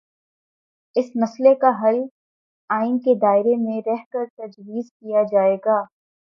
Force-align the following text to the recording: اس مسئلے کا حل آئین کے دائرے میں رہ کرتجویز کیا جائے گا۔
اس 0.95 1.09
مسئلے 1.15 1.53
کا 1.55 1.69
حل 1.81 1.99
آئین 2.69 2.97
کے 2.99 3.15
دائرے 3.15 3.55
میں 3.57 3.81
رہ 3.85 4.03
کرتجویز 4.11 4.91
کیا 4.91 5.23
جائے 5.31 5.55
گا۔ 5.65 5.79